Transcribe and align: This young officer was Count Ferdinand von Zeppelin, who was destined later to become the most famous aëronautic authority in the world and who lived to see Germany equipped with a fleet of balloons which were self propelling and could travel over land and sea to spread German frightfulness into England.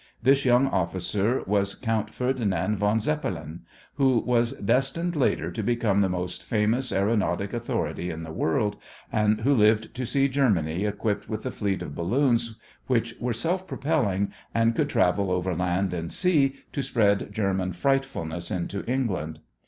This 0.23 0.45
young 0.45 0.65
officer 0.67 1.43
was 1.45 1.75
Count 1.75 2.11
Ferdinand 2.11 2.77
von 2.77 2.99
Zeppelin, 2.99 3.59
who 3.97 4.17
was 4.25 4.53
destined 4.53 5.15
later 5.15 5.51
to 5.51 5.61
become 5.61 5.99
the 5.99 6.09
most 6.09 6.43
famous 6.43 6.91
aëronautic 6.91 7.53
authority 7.53 8.09
in 8.09 8.23
the 8.23 8.31
world 8.31 8.77
and 9.11 9.41
who 9.41 9.53
lived 9.53 9.93
to 9.93 10.07
see 10.07 10.27
Germany 10.27 10.85
equipped 10.85 11.29
with 11.29 11.45
a 11.45 11.51
fleet 11.51 11.83
of 11.83 11.93
balloons 11.93 12.57
which 12.87 13.13
were 13.19 13.31
self 13.31 13.67
propelling 13.67 14.33
and 14.55 14.75
could 14.75 14.89
travel 14.89 15.29
over 15.29 15.53
land 15.55 15.93
and 15.93 16.11
sea 16.11 16.55
to 16.73 16.81
spread 16.81 17.31
German 17.31 17.71
frightfulness 17.71 18.49
into 18.49 18.83
England. 18.91 19.37